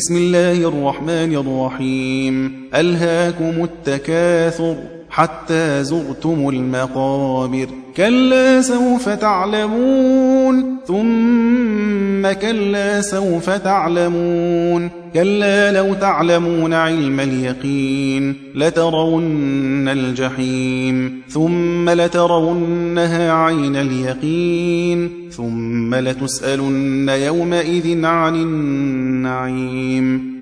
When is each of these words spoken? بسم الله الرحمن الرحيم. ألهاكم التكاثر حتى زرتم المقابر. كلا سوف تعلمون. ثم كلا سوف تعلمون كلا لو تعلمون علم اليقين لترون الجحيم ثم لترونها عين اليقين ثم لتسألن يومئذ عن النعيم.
بسم 0.00 0.16
الله 0.16 0.68
الرحمن 0.68 1.34
الرحيم. 1.34 2.64
ألهاكم 2.74 3.64
التكاثر 3.64 4.76
حتى 5.10 5.84
زرتم 5.84 6.48
المقابر. 6.48 7.66
كلا 7.96 8.62
سوف 8.62 9.08
تعلمون. 9.08 10.76
ثم 10.86 11.09
كلا 12.26 13.00
سوف 13.00 13.50
تعلمون 13.50 14.90
كلا 15.14 15.72
لو 15.72 15.94
تعلمون 15.94 16.72
علم 16.72 17.20
اليقين 17.20 18.34
لترون 18.54 19.88
الجحيم 19.88 21.22
ثم 21.28 21.90
لترونها 21.90 23.32
عين 23.32 23.76
اليقين 23.76 25.10
ثم 25.30 25.94
لتسألن 25.94 27.08
يومئذ 27.08 28.04
عن 28.04 28.34
النعيم. 28.34 30.39